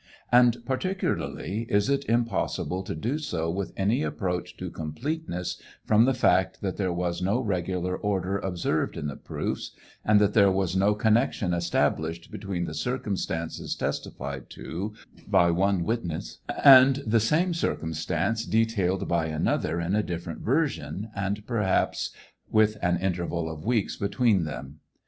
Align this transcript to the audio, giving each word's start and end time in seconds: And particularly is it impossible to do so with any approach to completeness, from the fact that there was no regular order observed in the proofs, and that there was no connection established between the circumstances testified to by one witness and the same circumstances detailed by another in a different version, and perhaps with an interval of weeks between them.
And 0.31 0.65
particularly 0.65 1.67
is 1.69 1.87
it 1.87 2.09
impossible 2.09 2.81
to 2.81 2.95
do 2.95 3.19
so 3.19 3.51
with 3.51 3.71
any 3.77 4.01
approach 4.01 4.57
to 4.57 4.71
completeness, 4.71 5.61
from 5.85 6.05
the 6.05 6.15
fact 6.15 6.59
that 6.61 6.77
there 6.77 6.91
was 6.91 7.21
no 7.21 7.39
regular 7.39 7.95
order 7.95 8.39
observed 8.39 8.97
in 8.97 9.05
the 9.05 9.15
proofs, 9.15 9.73
and 10.03 10.19
that 10.19 10.33
there 10.33 10.51
was 10.51 10.75
no 10.75 10.95
connection 10.95 11.53
established 11.53 12.31
between 12.31 12.65
the 12.65 12.73
circumstances 12.73 13.75
testified 13.75 14.49
to 14.49 14.95
by 15.27 15.51
one 15.51 15.83
witness 15.83 16.39
and 16.65 17.03
the 17.05 17.19
same 17.19 17.53
circumstances 17.53 18.47
detailed 18.47 19.07
by 19.07 19.27
another 19.27 19.79
in 19.79 19.93
a 19.95 20.01
different 20.01 20.39
version, 20.39 21.11
and 21.15 21.45
perhaps 21.45 22.09
with 22.49 22.75
an 22.81 22.97
interval 22.97 23.47
of 23.47 23.63
weeks 23.63 23.95
between 23.97 24.45
them. 24.45 24.79